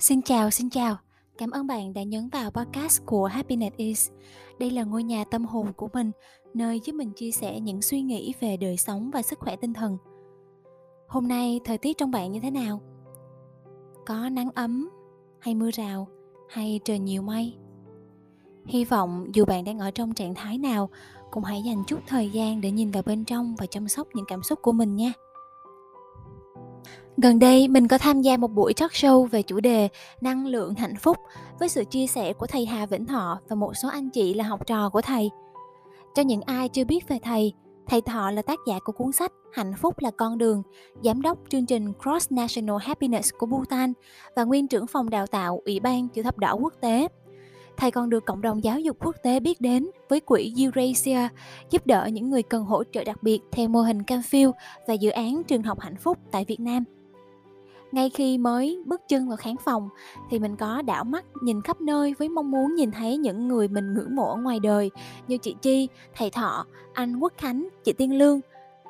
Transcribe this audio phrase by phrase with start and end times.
[0.00, 0.96] Xin chào, xin chào.
[1.38, 4.10] Cảm ơn bạn đã nhấn vào podcast của Happiness Is.
[4.58, 6.10] Đây là ngôi nhà tâm hồn của mình,
[6.54, 9.74] nơi giúp mình chia sẻ những suy nghĩ về đời sống và sức khỏe tinh
[9.74, 9.98] thần.
[11.08, 12.80] Hôm nay thời tiết trong bạn như thế nào?
[14.06, 14.90] Có nắng ấm
[15.38, 16.08] hay mưa rào
[16.48, 17.54] hay trời nhiều mây?
[18.66, 20.88] Hy vọng dù bạn đang ở trong trạng thái nào,
[21.30, 24.26] cũng hãy dành chút thời gian để nhìn vào bên trong và chăm sóc những
[24.28, 25.12] cảm xúc của mình nha.
[27.22, 29.88] Gần đây mình có tham gia một buổi talk show về chủ đề
[30.20, 31.16] năng lượng hạnh phúc
[31.60, 34.44] với sự chia sẻ của thầy Hà Vĩnh Thọ và một số anh chị là
[34.44, 35.30] học trò của thầy.
[36.14, 37.52] Cho những ai chưa biết về thầy,
[37.86, 40.62] thầy Thọ là tác giả của cuốn sách Hạnh phúc là con đường,
[41.02, 43.92] giám đốc chương trình Cross National Happiness của Bhutan
[44.36, 47.08] và nguyên trưởng phòng đào tạo Ủy ban chữ thập đỏ quốc tế.
[47.76, 51.28] Thầy còn được cộng đồng giáo dục quốc tế biết đến với quỹ Eurasia,
[51.70, 54.52] giúp đỡ những người cần hỗ trợ đặc biệt theo mô hình Canfield
[54.88, 56.84] và dự án trường học hạnh phúc tại Việt Nam
[57.92, 59.88] ngay khi mới bước chân vào khán phòng
[60.30, 63.68] thì mình có đảo mắt nhìn khắp nơi với mong muốn nhìn thấy những người
[63.68, 64.90] mình ngưỡng mộ ngoài đời
[65.28, 68.40] như chị Chi, thầy Thọ, anh Quốc Khánh, chị Tiên Lương.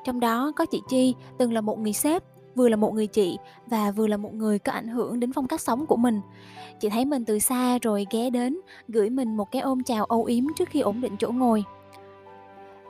[0.05, 2.23] Trong đó có chị Chi từng là một người sếp,
[2.55, 5.47] vừa là một người chị và vừa là một người có ảnh hưởng đến phong
[5.47, 6.21] cách sống của mình.
[6.79, 10.25] Chị thấy mình từ xa rồi ghé đến, gửi mình một cái ôm chào âu
[10.25, 11.63] yếm trước khi ổn định chỗ ngồi.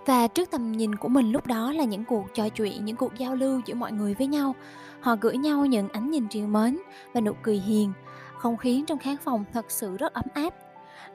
[0.10, 3.18] Và trước tầm nhìn của mình lúc đó là những cuộc trò chuyện, những cuộc
[3.18, 4.56] giao lưu giữa mọi người với nhau
[5.00, 6.78] Họ gửi nhau những ánh nhìn trìu mến
[7.14, 7.92] và nụ cười hiền.
[8.38, 10.54] Không khí trong khán phòng thật sự rất ấm áp.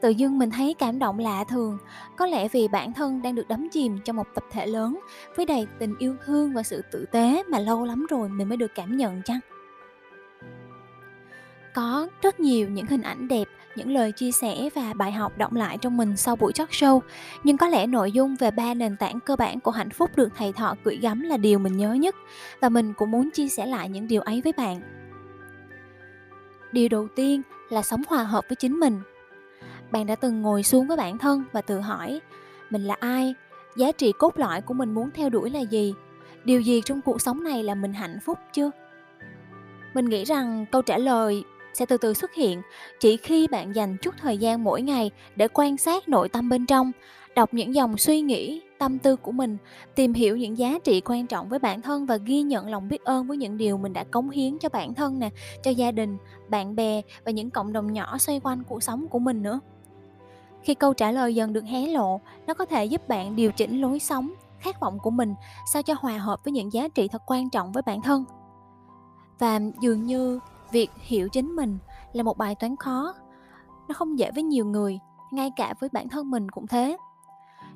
[0.01, 1.78] Tự dưng mình thấy cảm động lạ thường,
[2.17, 5.01] có lẽ vì bản thân đang được đắm chìm trong một tập thể lớn
[5.36, 8.56] với đầy tình yêu thương và sự tử tế mà lâu lắm rồi mình mới
[8.56, 9.41] được cảm nhận chăng?
[11.75, 13.44] Có rất nhiều những hình ảnh đẹp,
[13.77, 17.00] những lời chia sẻ và bài học động lại trong mình sau buổi talk show,
[17.44, 20.28] nhưng có lẽ nội dung về ba nền tảng cơ bản của hạnh phúc được
[20.36, 22.14] thầy thọ gửi gắm là điều mình nhớ nhất
[22.61, 24.80] và mình cũng muốn chia sẻ lại những điều ấy với bạn.
[26.72, 29.00] Điều đầu tiên là sống hòa hợp với chính mình.
[29.91, 32.20] Bạn đã từng ngồi xuống với bản thân và tự hỏi,
[32.70, 33.34] mình là ai?
[33.77, 35.95] Giá trị cốt lõi của mình muốn theo đuổi là gì?
[36.45, 38.70] Điều gì trong cuộc sống này là mình hạnh phúc chưa?
[39.95, 42.62] Mình nghĩ rằng câu trả lời sẽ từ từ xuất hiện,
[43.01, 46.67] chỉ khi bạn dành chút thời gian mỗi ngày để quan sát nội tâm bên
[46.67, 46.92] trong,
[47.35, 49.57] đọc những dòng suy nghĩ, tâm tư của mình,
[49.95, 53.05] tìm hiểu những giá trị quan trọng với bản thân và ghi nhận lòng biết
[53.05, 55.30] ơn với những điều mình đã cống hiến cho bản thân nè,
[55.62, 56.17] cho gia đình,
[56.48, 59.61] bạn bè và những cộng đồng nhỏ xoay quanh cuộc sống của mình nữa.
[60.62, 63.80] Khi câu trả lời dần được hé lộ, nó có thể giúp bạn điều chỉnh
[63.80, 64.30] lối sống,
[64.61, 65.35] khát vọng của mình
[65.73, 68.24] sao cho hòa hợp với những giá trị thật quan trọng với bản thân.
[69.39, 70.41] Và dường như
[70.74, 71.79] việc hiểu chính mình
[72.12, 73.14] là một bài toán khó.
[73.89, 74.98] Nó không dễ với nhiều người,
[75.33, 76.96] ngay cả với bản thân mình cũng thế.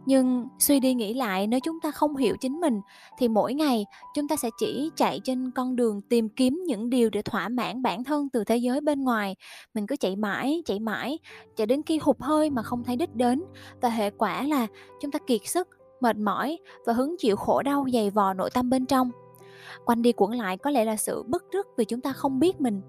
[0.06, 2.81] Nhưng suy đi nghĩ lại, nếu chúng ta không hiểu chính mình,
[3.19, 7.10] thì mỗi ngày chúng ta sẽ chỉ chạy trên con đường tìm kiếm những điều
[7.10, 9.36] để thỏa mãn bản thân từ thế giới bên ngoài.
[9.75, 11.19] Mình cứ chạy mãi chạy mãi
[11.56, 13.42] chạy đến khi hụt hơi mà không thấy đích đến.
[13.80, 14.66] Và hệ quả là
[15.00, 15.69] chúng ta kiệt sức,
[16.00, 19.10] mệt mỏi và hứng chịu khổ đau dày vò nội tâm bên trong
[19.84, 22.60] quanh đi quẩn lại, có lẽ là sự bức rứt vì chúng ta không biết
[22.60, 22.80] mình.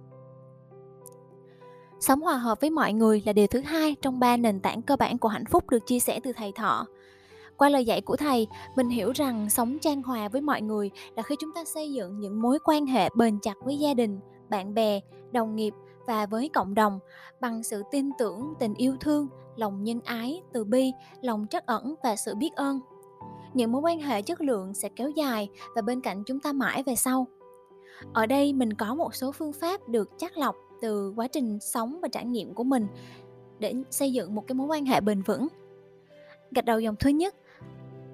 [1.99, 4.95] Sống hòa hợp với mọi người là điều thứ hai trong ba nền tảng cơ
[4.95, 6.85] bản của hạnh phúc được chia sẻ từ thầy thọ.
[7.57, 11.23] Qua lời dạy của thầy, mình hiểu rằng sống trang hòa với mọi người là
[11.23, 14.19] khi chúng ta xây dựng những mối quan hệ bền chặt với gia đình,
[14.49, 14.99] bạn bè,
[15.31, 15.73] đồng nghiệp
[16.07, 16.99] và với cộng đồng
[17.41, 20.91] bằng sự tin tưởng, tình yêu thương, lòng nhân ái, từ bi,
[21.21, 22.79] lòng trắc ẩn và sự biết ơn
[23.53, 26.83] những mối quan hệ chất lượng sẽ kéo dài và bên cạnh chúng ta mãi
[26.83, 27.27] về sau.
[28.13, 31.99] Ở đây mình có một số phương pháp được chắc lọc từ quá trình sống
[32.01, 32.87] và trải nghiệm của mình
[33.59, 35.47] để xây dựng một cái mối quan hệ bền vững.
[36.51, 37.35] Gạch đầu dòng thứ nhất,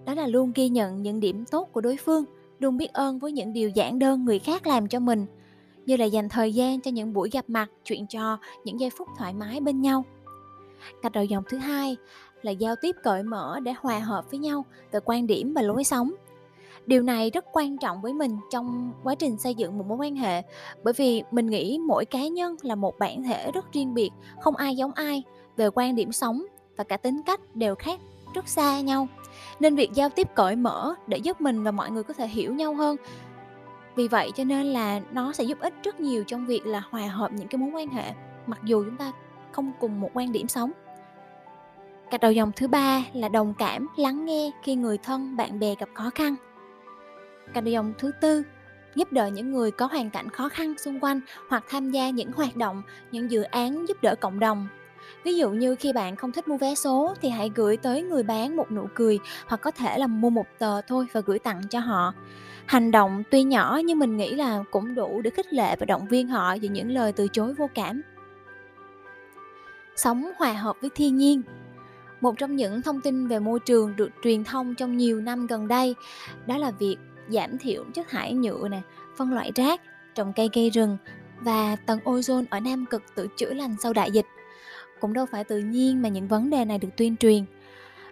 [0.06, 2.25] đó là luôn ghi nhận những điểm tốt của đối phương,
[2.59, 5.25] luôn biết ơn với những điều giản đơn người khác làm cho mình,
[5.85, 9.07] như là dành thời gian cho những buổi gặp mặt, chuyện trò, những giây phút
[9.18, 10.03] thoải mái bên nhau.
[11.03, 11.97] Gạch đầu dòng thứ hai
[12.45, 15.83] là giao tiếp cởi mở để hòa hợp với nhau về quan điểm và lối
[15.83, 16.11] sống.
[16.85, 20.16] Điều này rất quan trọng với mình trong quá trình xây dựng một mối quan
[20.16, 20.41] hệ
[20.83, 24.09] bởi vì mình nghĩ mỗi cá nhân là một bản thể rất riêng biệt
[24.42, 25.24] không ai giống ai
[25.57, 26.45] về quan điểm sống
[26.77, 28.00] và cả tính cách đều khác
[28.33, 29.07] rất xa nhau.
[29.59, 32.53] Nên việc giao tiếp cởi mở để giúp mình và mọi người có thể hiểu
[32.53, 32.97] nhau hơn.
[33.95, 37.07] Vì vậy cho nên là nó sẽ giúp ích rất nhiều trong việc là hòa
[37.07, 38.13] hợp những cái mối quan hệ
[38.45, 39.12] mặc dù chúng ta
[39.51, 40.71] không cùng một quan điểm sống
[42.12, 45.75] Gạch đầu dòng thứ ba là đồng cảm, lắng nghe khi người thân, bạn bè
[45.80, 46.36] gặp khó khăn.
[47.54, 48.44] Gạch đầu dòng thứ tư
[48.96, 52.31] giúp đỡ những người có hoàn cảnh khó khăn xung quanh hoặc tham gia những
[52.31, 52.81] hoạt động,
[53.12, 54.68] những dự án giúp đỡ cộng đồng.
[55.24, 58.24] Ví dụ như khi bạn không thích mua vé số thì hãy gửi tới người
[58.24, 61.62] bán một nụ cười hoặc có thể là mua một tờ thôi và gửi tặng
[61.69, 62.13] cho họ.
[62.66, 66.07] Hành động tuy nhỏ nhưng mình nghĩ là cũng đủ để khích lệ và động
[66.07, 68.02] viên họ về những lời từ chối vô cảm.
[69.96, 71.42] sống hòa hợp với thiên nhiên
[72.21, 75.67] một trong những thông tin về môi trường được truyền thông trong nhiều năm gần
[75.67, 75.95] đây
[76.47, 76.97] đó là việc
[77.29, 78.81] giảm thiểu chất thải nhựa nè
[79.17, 79.81] phân loại rác
[80.15, 80.97] trồng cây cây rừng
[81.41, 84.25] và tầng ozone ở Nam Cực tự chữa lành sau đại dịch.
[85.00, 87.45] Cũng đâu phải tự nhiên mà những vấn đề này được tuyên truyền.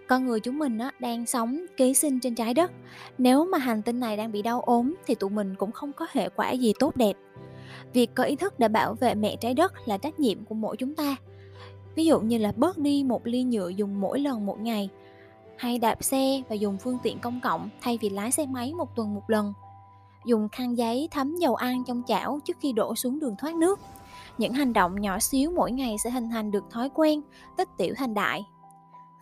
[0.06, 2.70] Con người chúng mình á, đang sống ký sinh trên trái đất.
[3.18, 6.06] Nếu mà hành tinh này đang bị đau ốm thì tụi mình cũng không có
[6.12, 7.16] hệ quả gì tốt đẹp.
[7.92, 10.76] Việc có ý thức để bảo vệ mẹ trái đất là trách nhiệm của mỗi
[10.76, 11.16] chúng ta.
[11.96, 14.88] Ví dụ như là bớt đi một ly nhựa dùng mỗi lần một ngày,
[15.56, 18.96] hay đạp xe và dùng phương tiện công cộng thay vì lái xe máy một
[18.96, 19.52] tuần một lần
[20.24, 23.80] dùng khăn giấy thấm dầu ăn trong chảo trước khi đổ xuống đường thoát nước.
[24.38, 27.20] Những hành động nhỏ xíu mỗi ngày sẽ hình thành được thói quen,
[27.56, 28.44] tích tiểu thành đại.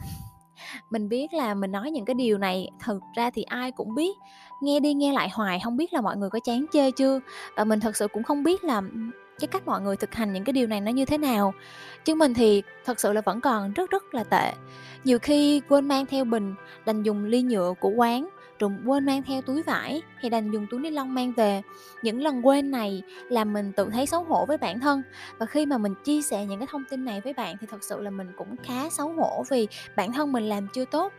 [0.90, 4.16] mình biết là mình nói những cái điều này thực ra thì ai cũng biết
[4.62, 7.20] nghe đi nghe lại hoài không biết là mọi người có chán chê chưa
[7.56, 8.82] và mình thật sự cũng không biết là
[9.40, 11.54] cái cách mọi người thực hành những cái điều này nó như thế nào?
[12.04, 14.52] Chứ mình thì thật sự là vẫn còn rất rất là tệ.
[15.04, 16.54] Nhiều khi quên mang theo bình,
[16.86, 20.66] đành dùng ly nhựa của quán, rồi quên mang theo túi vải thì đành dùng
[20.70, 21.62] túi ni lông mang về.
[22.02, 25.02] Những lần quên này làm mình tự thấy xấu hổ với bản thân.
[25.38, 27.84] Và khi mà mình chia sẻ những cái thông tin này với bạn thì thật
[27.84, 31.12] sự là mình cũng khá xấu hổ vì bản thân mình làm chưa tốt.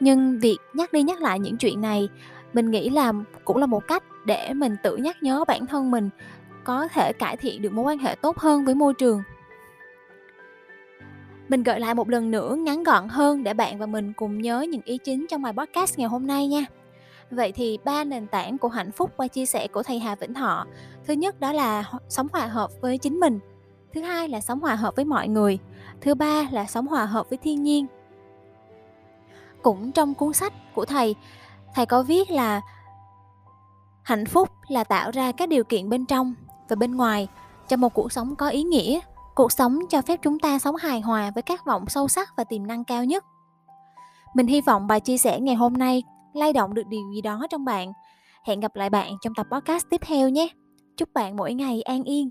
[0.00, 2.08] Nhưng việc nhắc đi nhắc lại những chuyện này,
[2.52, 3.12] mình nghĩ là
[3.44, 6.10] cũng là một cách để mình tự nhắc nhớ bản thân mình
[6.64, 9.22] có thể cải thiện được mối quan hệ tốt hơn với môi trường
[11.48, 14.60] mình gợi lại một lần nữa ngắn gọn hơn để bạn và mình cùng nhớ
[14.60, 16.64] những ý chính trong bài podcast ngày hôm nay nha.
[17.30, 20.34] Vậy thì ba nền tảng của hạnh phúc qua chia sẻ của thầy Hà Vĩnh
[20.34, 20.66] Thọ.
[21.06, 23.40] Thứ nhất đó là sống hòa hợp với chính mình.
[23.94, 25.58] Thứ hai là sống hòa hợp với mọi người.
[26.00, 27.86] Thứ ba là sống hòa hợp với thiên nhiên.
[29.62, 31.14] Cũng trong cuốn sách của thầy,
[31.74, 32.60] thầy có viết là
[34.02, 36.34] hạnh phúc là tạo ra các điều kiện bên trong
[36.68, 37.28] và bên ngoài
[37.68, 39.00] cho một cuộc sống có ý nghĩa,
[39.34, 42.44] cuộc sống cho phép chúng ta sống hài hòa với các vọng sâu sắc và
[42.44, 43.24] tiềm năng cao nhất.
[44.34, 46.02] Mình hy vọng bài chia sẻ ngày hôm nay
[46.32, 47.92] lay động được điều gì đó trong bạn.
[48.44, 50.48] Hẹn gặp lại bạn trong tập podcast tiếp theo nhé.
[50.96, 52.30] Chúc bạn mỗi ngày an yên.